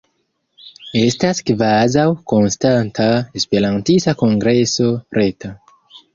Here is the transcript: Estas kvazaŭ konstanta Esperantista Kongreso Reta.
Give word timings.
Estas 1.01 1.41
kvazaŭ 1.49 2.05
konstanta 2.31 3.07
Esperantista 3.41 4.17
Kongreso 4.25 4.91
Reta. 5.21 5.55